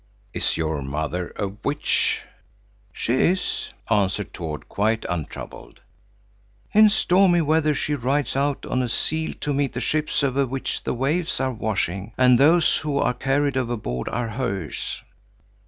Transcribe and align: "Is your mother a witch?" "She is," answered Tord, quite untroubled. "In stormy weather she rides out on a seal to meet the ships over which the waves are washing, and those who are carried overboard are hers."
"Is 0.33 0.57
your 0.57 0.81
mother 0.81 1.31
a 1.35 1.47
witch?" 1.47 2.23
"She 2.91 3.13
is," 3.13 3.69
answered 3.87 4.33
Tord, 4.33 4.67
quite 4.67 5.05
untroubled. 5.07 5.79
"In 6.73 6.89
stormy 6.89 7.41
weather 7.41 7.75
she 7.75 7.93
rides 7.93 8.35
out 8.35 8.65
on 8.65 8.81
a 8.81 8.89
seal 8.89 9.35
to 9.41 9.53
meet 9.53 9.73
the 9.73 9.79
ships 9.79 10.23
over 10.23 10.47
which 10.47 10.83
the 10.85 10.95
waves 10.95 11.39
are 11.39 11.53
washing, 11.53 12.13
and 12.17 12.39
those 12.39 12.77
who 12.77 12.97
are 12.97 13.13
carried 13.13 13.55
overboard 13.57 14.09
are 14.09 14.29
hers." 14.29 15.03